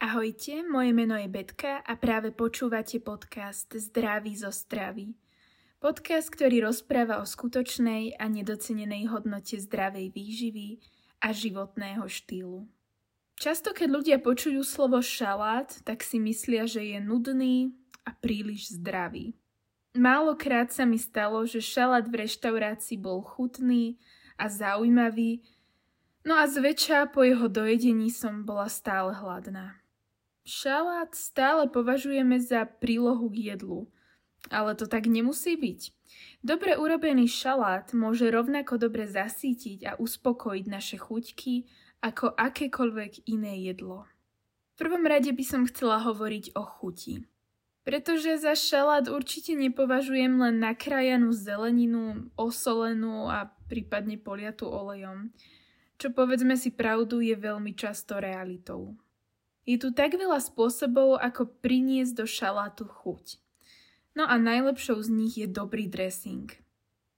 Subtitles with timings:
[0.00, 5.12] Ahojte, moje meno je Betka a práve počúvate podcast Zdraví zo stravy.
[5.76, 10.80] Podcast, ktorý rozpráva o skutočnej a nedocenenej hodnote zdravej výživy
[11.20, 12.64] a životného štýlu.
[13.36, 17.76] Často, keď ľudia počujú slovo šalát, tak si myslia, že je nudný
[18.08, 19.36] a príliš zdravý.
[19.92, 24.00] Málokrát sa mi stalo, že šalát v reštaurácii bol chutný
[24.40, 25.44] a zaujímavý,
[26.24, 29.76] no a zväčša po jeho dojedení som bola stále hladná.
[30.44, 33.92] Šalát stále považujeme za prílohu k jedlu,
[34.48, 35.80] ale to tak nemusí byť.
[36.40, 41.68] Dobre urobený šalát môže rovnako dobre zasítiť a uspokojiť naše chuťky
[42.00, 44.08] ako akékoľvek iné jedlo.
[44.76, 47.20] V prvom rade by som chcela hovoriť o chuti.
[47.84, 55.32] Pretože za šalát určite nepovažujem len nakrájanú zeleninu, osolenú a prípadne poliatu olejom,
[56.00, 58.96] čo povedzme si pravdu je veľmi často realitou.
[59.70, 63.38] Je tu tak veľa spôsobov, ako priniesť do šalátu chuť.
[64.18, 66.50] No a najlepšou z nich je dobrý dressing.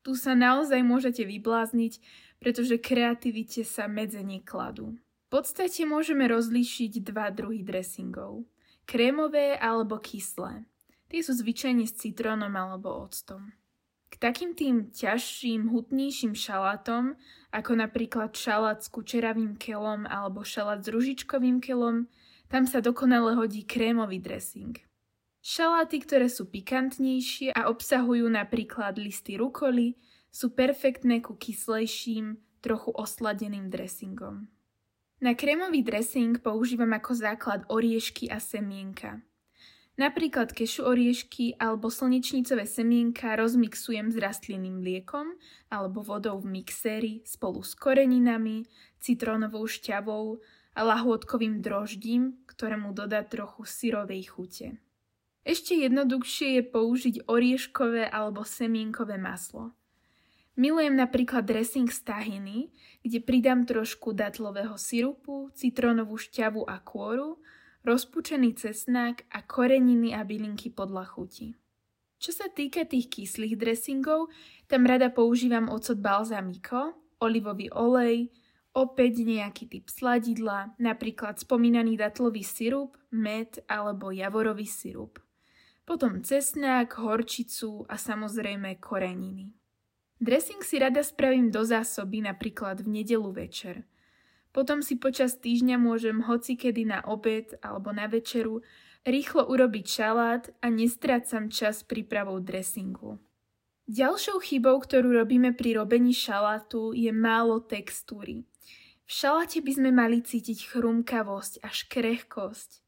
[0.00, 2.00] Tu sa naozaj môžete vyblázniť,
[2.40, 4.96] pretože kreativite sa medze nekladú.
[4.96, 8.48] V podstate môžeme rozlíšiť dva druhy dressingov.
[8.88, 10.64] Krémové alebo kyslé.
[11.12, 13.52] Tie sú zvyčajne s citrónom alebo octom.
[14.08, 17.12] K takým tým ťažším, hutnejším šalátom,
[17.52, 22.08] ako napríklad šalát s kučeravým kelom alebo šalát s ružičkovým kelom,
[22.48, 24.76] tam sa dokonale hodí krémový dressing.
[25.38, 29.96] Šaláty, ktoré sú pikantnejšie a obsahujú napríklad listy rukoly,
[30.28, 34.50] sú perfektné ku kyslejším, trochu osladeným dressingom.
[35.18, 39.22] Na krémový dressing používam ako základ oriešky a semienka.
[39.98, 45.34] Napríklad kešu oriešky alebo slnečnicové semienka rozmixujem s rastlinným mliekom
[45.74, 48.62] alebo vodou v mixéri spolu s koreninami,
[49.02, 50.38] citrónovou šťavou
[50.78, 54.78] a lahôdkovým droždím, ktorému dodá trochu syrovej chute.
[55.42, 59.74] Ešte jednoduchšie je použiť orieškové alebo semienkové maslo.
[60.58, 62.58] Milujem napríklad dressing z tahiny,
[63.02, 67.38] kde pridám trošku datlového syrupu, citrónovú šťavu a kôru,
[67.86, 71.54] rozpučený cesnák a koreniny a bylinky podľa chuti.
[72.18, 74.34] Čo sa týka tých kyslých dressingov,
[74.66, 78.26] tam rada používam ocot balzamiko, olivový olej,
[78.78, 85.18] opäť nejaký typ sladidla, napríklad spomínaný datlový sirup, med alebo javorový sirup.
[85.82, 89.50] Potom cesnák, horčicu a samozrejme koreniny.
[90.22, 93.86] Dressing si rada spravím do zásoby napríklad v nedelu večer.
[94.54, 98.62] Potom si počas týždňa môžem hocikedy na obed alebo na večeru
[99.06, 103.18] rýchlo urobiť šalát a nestrácam čas prípravou dressingu.
[103.88, 108.44] Ďalšou chybou, ktorú robíme pri robení šalátu, je málo textúry.
[109.08, 112.84] V šaláte by sme mali cítiť chrumkavosť až krehkosť,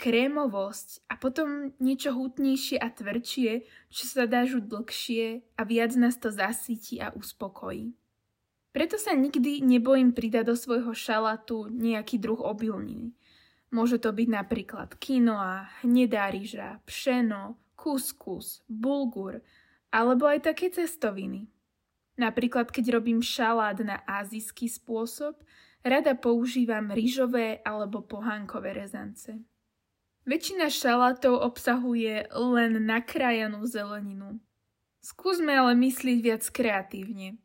[0.00, 6.16] krémovosť a potom niečo hutnejšie a tvrdšie, čo sa dá žuť dlhšie a viac nás
[6.16, 7.92] to zasíti a uspokojí.
[8.72, 13.12] Preto sa nikdy nebojím pridať do svojho šalátu nejaký druh obilniny.
[13.68, 19.44] Môže to byť napríklad kinoa, hnedá ryža, pšeno, kuskus, bulgur
[19.88, 21.48] alebo aj také cestoviny.
[22.18, 25.38] Napríklad, keď robím šalát na azijský spôsob,
[25.86, 29.38] rada používam rýžové alebo pohánkové rezance.
[30.28, 34.42] Väčšina šalátov obsahuje len nakrájanú zeleninu.
[35.00, 37.40] Skúsme ale myslieť viac kreatívne.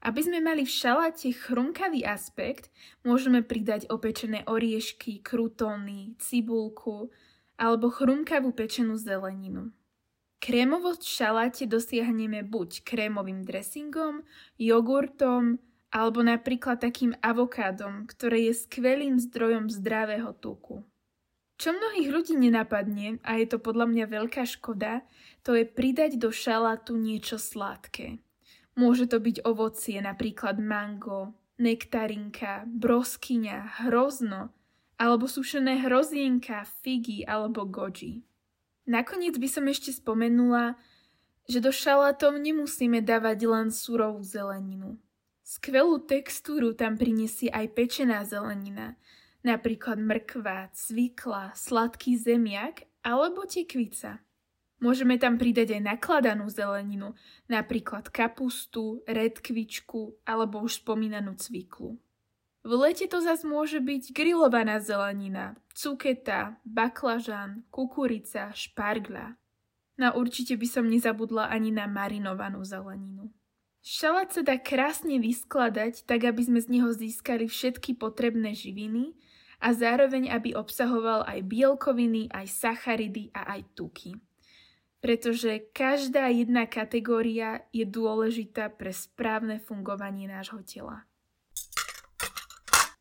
[0.00, 2.72] Aby sme mali v šaláte chrumkavý aspekt,
[3.04, 7.10] môžeme pridať opečené oriešky, krutóny, cibulku
[7.58, 9.74] alebo chrumkavú pečenú zeleninu.
[10.40, 14.24] Krémovosť v šaláte dosiahneme buď krémovým dressingom,
[14.56, 15.60] jogurtom
[15.92, 20.80] alebo napríklad takým avokádom, ktoré je skvelým zdrojom zdravého tuku.
[21.60, 25.04] Čo mnohých ľudí nenapadne, a je to podľa mňa veľká škoda,
[25.44, 28.16] to je pridať do šalátu niečo sladké.
[28.80, 34.56] Môže to byť ovocie, napríklad mango, nektarinka, broskyňa, hrozno,
[34.96, 38.24] alebo sušené hrozienka, figy alebo goji.
[38.90, 40.74] Nakoniec by som ešte spomenula,
[41.46, 44.98] že do šalátov nemusíme dávať len surovú zeleninu.
[45.46, 48.98] Skvelú textúru tam prinesie aj pečená zelenina,
[49.46, 54.18] napríklad mrkva, cvikla, sladký zemiak alebo tekvica.
[54.82, 57.14] Môžeme tam pridať aj nakladanú zeleninu,
[57.46, 61.94] napríklad kapustu, redkvičku alebo už spomínanú cviklu.
[62.60, 69.40] V lete to zas môže byť grillovaná zelenina, cuketa, baklažan, kukurica, špargla.
[69.96, 73.32] Na určite by som nezabudla ani na marinovanú zeleninu.
[73.80, 79.16] Šalát sa dá krásne vyskladať, tak aby sme z neho získali všetky potrebné živiny
[79.56, 84.20] a zároveň aby obsahoval aj bielkoviny, aj sacharidy a aj tuky.
[85.00, 91.08] Pretože každá jedna kategória je dôležitá pre správne fungovanie nášho tela.